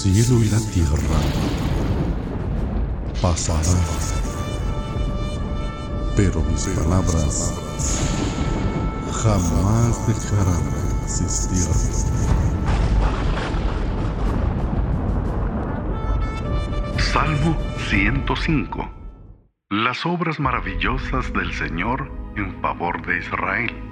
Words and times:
cielo 0.00 0.42
y 0.42 0.48
la 0.48 0.58
tierra 0.72 1.20
pasarán, 3.20 3.84
pero 6.16 6.40
mis 6.40 6.64
palabras 6.68 7.52
jamás 9.12 10.06
dejarán 10.06 10.70
de 10.70 11.04
existir. 11.04 11.68
Salmo 16.98 17.54
105. 17.90 18.90
Las 19.68 20.06
obras 20.06 20.40
maravillosas 20.40 21.30
del 21.34 21.52
Señor 21.52 22.10
en 22.36 22.58
favor 22.62 23.04
de 23.04 23.18
Israel. 23.18 23.90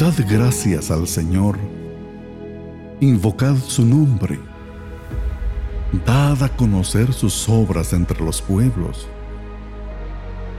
Dad 0.00 0.14
gracias 0.26 0.90
al 0.90 1.06
Señor, 1.06 1.58
invocad 3.00 3.54
su 3.56 3.84
nombre, 3.84 4.40
dad 6.06 6.42
a 6.42 6.48
conocer 6.48 7.12
sus 7.12 7.46
obras 7.50 7.92
entre 7.92 8.18
los 8.24 8.40
pueblos, 8.40 9.06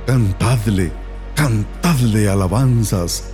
cantadle, 0.05 0.91
cantadle 1.33 2.29
alabanzas, 2.29 3.31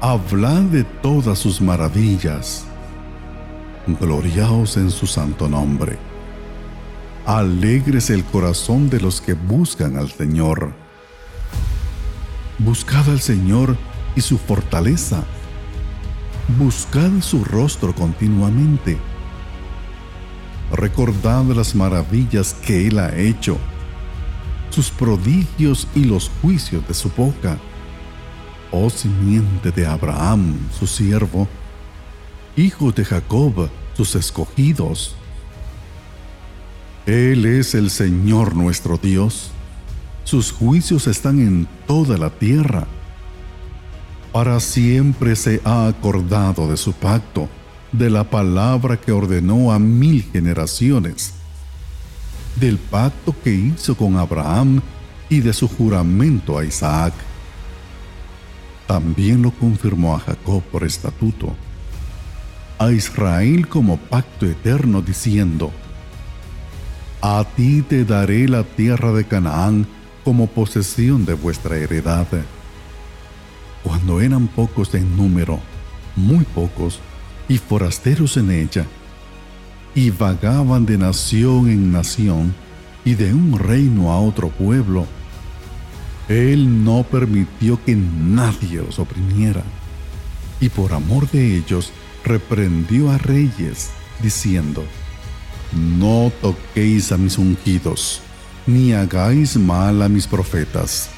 hablad 0.00 0.62
de 0.62 0.82
todas 0.82 1.38
sus 1.38 1.60
maravillas, 1.60 2.64
gloriaos 3.86 4.76
en 4.78 4.90
su 4.90 5.06
santo 5.06 5.48
nombre, 5.48 5.96
alegres 7.24 8.10
el 8.10 8.24
corazón 8.24 8.90
de 8.90 8.98
los 8.98 9.20
que 9.20 9.34
buscan 9.34 9.96
al 9.96 10.10
Señor. 10.10 10.72
Buscad 12.58 13.08
al 13.08 13.20
Señor 13.20 13.76
y 14.16 14.20
su 14.20 14.38
fortaleza. 14.38 15.24
Buscad 16.58 17.20
su 17.20 17.44
rostro 17.44 17.94
continuamente. 17.94 18.98
Recordad 20.72 21.44
las 21.44 21.74
maravillas 21.74 22.54
que 22.54 22.86
Él 22.86 22.98
ha 22.98 23.14
hecho, 23.16 23.58
sus 24.70 24.90
prodigios 24.90 25.86
y 25.94 26.04
los 26.04 26.30
juicios 26.40 26.86
de 26.88 26.94
su 26.94 27.10
boca. 27.10 27.58
Oh 28.70 28.88
simiente 28.88 29.70
de 29.70 29.86
Abraham, 29.86 30.56
su 30.78 30.86
siervo, 30.86 31.46
hijo 32.56 32.90
de 32.90 33.04
Jacob, 33.04 33.68
sus 33.94 34.14
escogidos. 34.14 35.14
Él 37.04 37.44
es 37.44 37.74
el 37.74 37.90
Señor 37.90 38.54
nuestro 38.54 38.96
Dios. 38.96 39.50
Sus 40.24 40.52
juicios 40.52 41.06
están 41.06 41.40
en 41.40 41.68
toda 41.86 42.16
la 42.16 42.30
tierra 42.30 42.86
para 44.32 44.58
siempre 44.60 45.36
se 45.36 45.60
ha 45.62 45.86
acordado 45.86 46.66
de 46.68 46.78
su 46.78 46.94
pacto, 46.94 47.48
de 47.92 48.08
la 48.08 48.24
palabra 48.24 48.96
que 48.96 49.12
ordenó 49.12 49.70
a 49.70 49.78
mil 49.78 50.22
generaciones, 50.32 51.34
del 52.56 52.78
pacto 52.78 53.34
que 53.44 53.52
hizo 53.52 53.94
con 53.94 54.16
Abraham 54.16 54.80
y 55.28 55.40
de 55.40 55.52
su 55.52 55.68
juramento 55.68 56.58
a 56.58 56.64
Isaac. 56.64 57.12
También 58.86 59.42
lo 59.42 59.50
confirmó 59.50 60.16
a 60.16 60.20
Jacob 60.20 60.62
por 60.62 60.84
estatuto, 60.84 61.54
a 62.78 62.90
Israel 62.90 63.68
como 63.68 63.98
pacto 63.98 64.46
eterno 64.46 65.02
diciendo, 65.02 65.70
A 67.20 67.44
ti 67.54 67.82
te 67.82 68.06
daré 68.06 68.48
la 68.48 68.64
tierra 68.64 69.12
de 69.12 69.24
Canaán 69.24 69.86
como 70.24 70.46
posesión 70.46 71.26
de 71.26 71.34
vuestra 71.34 71.76
heredad 71.76 72.26
cuando 73.82 74.20
eran 74.20 74.48
pocos 74.48 74.94
en 74.94 75.16
número, 75.16 75.60
muy 76.16 76.44
pocos, 76.44 77.00
y 77.48 77.58
forasteros 77.58 78.36
en 78.36 78.50
ella, 78.50 78.86
y 79.94 80.10
vagaban 80.10 80.86
de 80.86 80.96
nación 80.96 81.68
en 81.68 81.92
nación 81.92 82.54
y 83.04 83.14
de 83.14 83.34
un 83.34 83.58
reino 83.58 84.12
a 84.12 84.20
otro 84.20 84.48
pueblo, 84.48 85.06
Él 86.28 86.84
no 86.84 87.02
permitió 87.02 87.82
que 87.84 87.96
nadie 87.96 88.80
os 88.80 88.98
oprimiera, 88.98 89.62
y 90.60 90.68
por 90.68 90.92
amor 90.92 91.28
de 91.30 91.56
ellos 91.56 91.92
reprendió 92.24 93.10
a 93.10 93.18
reyes, 93.18 93.90
diciendo, 94.22 94.84
No 95.98 96.30
toquéis 96.40 97.10
a 97.10 97.18
mis 97.18 97.36
ungidos, 97.38 98.20
ni 98.66 98.92
hagáis 98.92 99.56
mal 99.56 100.00
a 100.02 100.08
mis 100.08 100.28
profetas 100.28 101.10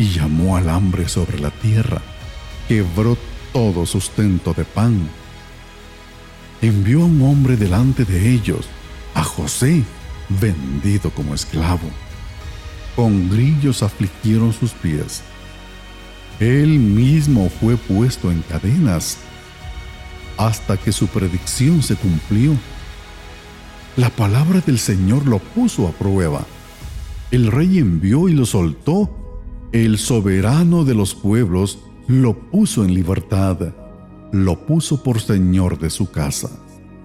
y 0.00 0.08
llamó 0.08 0.56
al 0.56 0.70
hambre 0.70 1.10
sobre 1.10 1.38
la 1.38 1.50
tierra, 1.50 2.00
quebró 2.68 3.18
todo 3.52 3.84
sustento 3.84 4.54
de 4.54 4.64
pan. 4.64 5.10
Envió 6.62 7.02
a 7.02 7.04
un 7.04 7.20
hombre 7.20 7.58
delante 7.58 8.06
de 8.06 8.30
ellos, 8.30 8.64
a 9.12 9.22
José, 9.22 9.84
vendido 10.30 11.10
como 11.10 11.34
esclavo. 11.34 11.90
Con 12.96 13.28
grillos 13.28 13.82
afligieron 13.82 14.54
sus 14.54 14.70
pies. 14.72 15.20
Él 16.38 16.78
mismo 16.78 17.50
fue 17.60 17.76
puesto 17.76 18.30
en 18.30 18.40
cadenas 18.40 19.18
hasta 20.38 20.78
que 20.78 20.92
su 20.92 21.08
predicción 21.08 21.82
se 21.82 21.96
cumplió. 21.96 22.56
La 23.98 24.08
palabra 24.08 24.62
del 24.62 24.78
Señor 24.78 25.26
lo 25.26 25.40
puso 25.40 25.86
a 25.86 25.92
prueba. 25.92 26.46
El 27.30 27.52
rey 27.52 27.78
envió 27.78 28.30
y 28.30 28.32
lo 28.32 28.46
soltó 28.46 29.19
el 29.72 29.98
soberano 29.98 30.84
de 30.84 30.94
los 30.94 31.14
pueblos 31.14 31.78
lo 32.08 32.34
puso 32.50 32.84
en 32.84 32.92
libertad, 32.92 33.72
lo 34.32 34.66
puso 34.66 35.02
por 35.02 35.20
señor 35.20 35.78
de 35.78 35.90
su 35.90 36.10
casa 36.10 36.50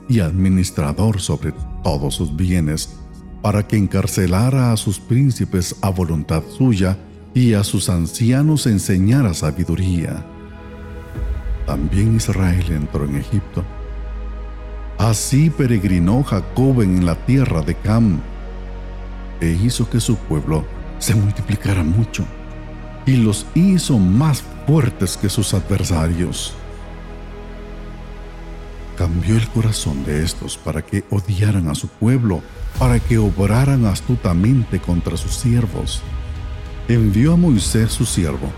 y 0.10 0.20
administrador 0.20 1.22
sobre 1.22 1.54
todos 1.84 2.16
sus 2.16 2.36
bienes, 2.36 2.98
para 3.44 3.68
que 3.68 3.78
encarcelara 3.78 4.72
a 4.72 4.78
sus 4.78 5.00
príncipes 5.00 5.76
a 5.82 5.90
voluntad 5.90 6.42
suya 6.58 6.98
y 7.36 7.54
a 7.54 7.64
sus 7.64 7.88
ancianos 7.88 8.66
enseñara 8.66 9.36
sabiduría. 9.36 10.26
También 11.68 12.16
Israel 12.16 12.66
entró 12.70 13.06
en 13.06 13.18
Egipto. 13.18 13.64
Así 14.98 15.52
peregrinó 15.52 16.24
Jacob 16.24 16.82
en 16.82 17.06
la 17.06 17.14
tierra 17.26 17.62
de 17.62 17.76
Cam, 17.76 18.22
e 19.40 19.50
hizo 19.52 19.88
que 19.88 20.00
su 20.00 20.16
pueblo 20.16 20.66
se 20.98 21.14
multiplicara 21.14 21.84
mucho 21.84 22.26
y 23.06 23.18
los 23.18 23.46
hizo 23.54 23.98
más 24.00 24.44
fuertes 24.66 25.18
que 25.18 25.30
sus 25.30 25.54
adversarios. 25.54 26.54
Cambió 28.98 29.36
el 29.36 29.48
corazón 29.50 30.06
de 30.06 30.24
estos 30.24 30.58
para 30.58 30.82
que 30.82 31.04
odiaran 31.10 31.68
a 31.68 31.76
su 31.76 31.88
pueblo, 31.88 32.42
para 32.80 33.00
que 33.00 33.18
obraran 33.18 33.86
astutamente 33.86 34.80
contra 34.80 35.18
sus 35.18 35.36
siervos. 35.36 36.02
Envió 36.88 37.34
a 37.34 37.38
Moisés 37.38 37.92
su 37.92 38.06
siervo 38.06 38.52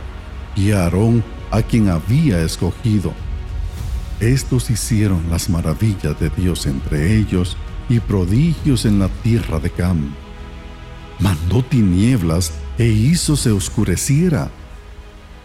y 0.55 0.71
a 0.71 0.83
Aarón 0.83 1.23
a 1.51 1.61
quien 1.61 1.89
había 1.89 2.41
escogido. 2.41 3.13
Estos 4.19 4.69
hicieron 4.69 5.29
las 5.29 5.49
maravillas 5.49 6.19
de 6.19 6.29
Dios 6.29 6.65
entre 6.65 7.15
ellos 7.17 7.57
y 7.89 7.99
prodigios 7.99 8.85
en 8.85 8.99
la 8.99 9.09
tierra 9.09 9.59
de 9.59 9.69
Cam. 9.69 10.13
Mandó 11.19 11.63
tinieblas 11.63 12.51
e 12.77 12.85
hizo 12.85 13.35
se 13.35 13.51
oscureciera. 13.51 14.49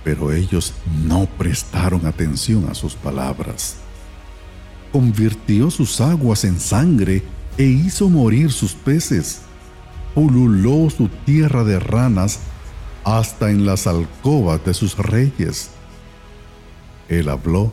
Pero 0.04 0.32
ellos 0.32 0.74
no 1.04 1.26
prestaron 1.26 2.06
atención 2.06 2.68
a 2.68 2.74
sus 2.74 2.94
palabras. 2.94 3.76
Convirtió 4.90 5.70
sus 5.70 6.00
aguas 6.00 6.44
en 6.44 6.58
sangre 6.60 7.22
e 7.56 7.64
hizo 7.64 8.08
morir 8.08 8.50
sus 8.52 8.72
peces. 8.72 9.42
Pululó 10.14 10.90
su 10.90 11.08
tierra 11.24 11.64
de 11.64 11.78
ranas 11.78 12.40
hasta 13.04 13.50
en 13.50 13.64
las 13.64 13.86
alcobas 13.86 14.64
de 14.64 14.74
sus 14.74 14.98
reyes. 14.98 15.70
Él 17.08 17.28
habló 17.28 17.72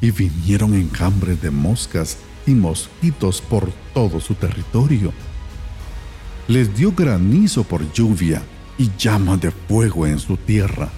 y 0.00 0.10
vinieron 0.12 0.74
enjambres 0.74 1.42
de 1.42 1.50
moscas 1.50 2.16
y 2.46 2.52
mosquitos 2.52 3.42
por 3.42 3.70
todo 3.92 4.20
su 4.20 4.34
territorio. 4.34 5.12
Les 6.48 6.74
dio 6.74 6.92
granizo 6.92 7.64
por 7.64 7.92
lluvia 7.92 8.42
y 8.80 8.90
llama 8.96 9.36
de 9.36 9.50
fuego 9.50 10.06
en 10.06 10.18
su 10.18 10.38
tierra. 10.38 10.88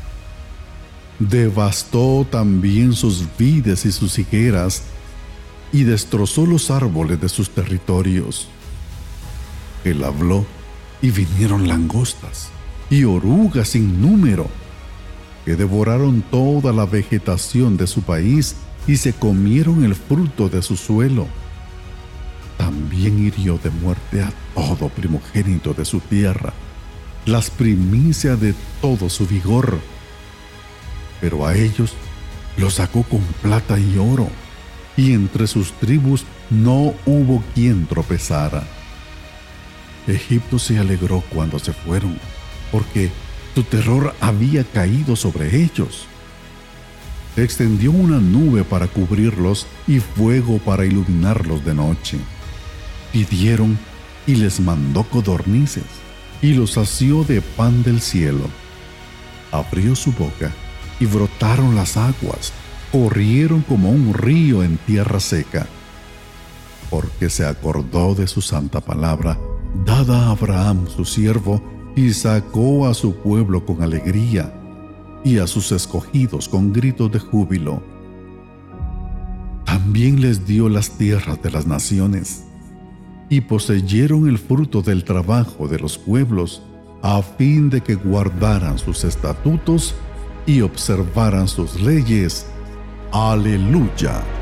Devastó 1.19 2.25
también 2.31 2.93
sus 2.93 3.27
vides 3.37 3.85
y 3.85 3.91
sus 3.91 4.21
higueras 4.21 4.85
y 5.73 5.83
destrozó 5.83 6.47
los 6.47 6.71
árboles 6.71 7.21
de 7.21 7.29
sus 7.29 7.51
territorios. 7.51 8.47
Él 9.83 10.05
habló 10.05 10.47
y 11.01 11.11
vinieron 11.11 11.67
langostas 11.67 12.51
y 12.89 13.03
orugas 13.03 13.71
sin 13.71 14.01
número, 14.01 14.47
que 15.45 15.57
devoraron 15.57 16.23
toda 16.23 16.73
la 16.73 16.87
vegetación 16.87 17.77
de 17.77 17.89
su 17.89 18.03
país 18.03 18.55
y 18.87 18.97
se 18.97 19.13
comieron 19.13 19.83
el 19.83 19.97
fruto 19.97 20.49
de 20.49 20.63
su 20.63 20.77
suelo. 20.77 21.27
También 22.57 23.27
hirió 23.27 23.59
de 23.59 23.71
muerte 23.71 24.23
a 24.23 24.33
todo 24.55 24.89
primogénito 24.89 25.75
de 25.75 25.85
su 25.85 25.99
tierra 25.99 26.53
las 27.27 27.51
primicias 27.51 28.41
de 28.41 28.55
todo 28.81 29.09
su 29.09 29.27
vigor. 29.27 29.79
Pero 31.21 31.47
a 31.47 31.57
ellos 31.57 31.95
los 32.57 32.75
sacó 32.75 33.05
con 33.05 33.21
plata 33.41 33.79
y 33.79 33.97
oro, 33.99 34.29
y 34.97 35.13
entre 35.13 35.47
sus 35.47 35.73
tribus 35.73 36.25
no 36.51 36.95
hubo 37.07 37.43
quien 37.55 37.87
tropezara. 37.87 38.65
Egipto 40.07 40.59
se 40.59 40.79
alegró 40.79 41.23
cuando 41.31 41.59
se 41.59 41.73
fueron, 41.73 42.19
porque 42.73 43.11
tu 43.55 43.63
terror 43.63 44.15
había 44.21 44.65
caído 44.65 45.15
sobre 45.15 45.63
ellos. 45.63 46.07
Extendió 47.37 47.93
una 47.93 48.19
nube 48.19 48.65
para 48.65 48.89
cubrirlos 48.89 49.67
y 49.87 50.01
fuego 50.01 50.59
para 50.59 50.85
iluminarlos 50.85 51.65
de 51.65 51.73
noche. 51.73 52.19
Pidieron 53.13 53.79
y 54.27 54.35
les 54.35 54.61
mandó 54.61 55.05
codornices 55.05 56.03
y 56.43 56.55
los 56.55 56.73
sació 56.73 57.25
de 57.25 57.41
pan 57.41 57.83
del 57.83 58.01
cielo. 58.01 58.45
Abrió 59.53 59.95
su 59.95 60.13
boca 60.13 60.53
y 61.01 61.07
brotaron 61.07 61.75
las 61.75 61.97
aguas, 61.97 62.53
corrieron 62.91 63.63
como 63.63 63.91
un 63.91 64.13
río 64.13 64.63
en 64.63 64.77
tierra 64.79 65.21
seca, 65.21 65.67
porque 66.91 67.31
se 67.31 67.47
acordó 67.47 68.15
de 68.15 68.27
su 68.27 68.43
santa 68.43 68.81
palabra, 68.81 69.39
dada 69.87 70.27
a 70.27 70.31
Abraham 70.33 70.87
su 70.95 71.05
siervo, 71.05 71.63
y 71.95 72.13
sacó 72.13 72.87
a 72.87 72.95
su 72.95 73.15
pueblo 73.17 73.65
con 73.65 73.83
alegría, 73.83 74.53
y 75.25 75.39
a 75.39 75.47
sus 75.47 75.73
escogidos 75.73 76.49
con 76.49 76.73
gritos 76.73 77.13
de 77.13 77.19
júbilo. 77.19 77.83
También 79.65 80.21
les 80.21 80.47
dio 80.47 80.69
las 80.69 80.91
tierras 80.99 81.41
de 81.43 81.51
las 81.51 81.67
naciones, 81.67 82.45
y 83.33 83.41
poseyeron 83.41 84.29
el 84.29 84.37
fruto 84.37 84.83
del 84.83 85.05
trabajo 85.05 85.67
de 85.67 85.79
los 85.79 85.97
pueblos, 85.97 86.61
a 87.01 87.23
fin 87.23 87.71
de 87.71 87.81
que 87.81 87.95
guardaran 87.95 88.79
sus 88.79 89.05
estatutos 89.05 89.95
y 90.45 90.61
observaran 90.61 91.49
sus 91.49 91.81
leyes. 91.81 92.47
Aleluya. 93.11 94.42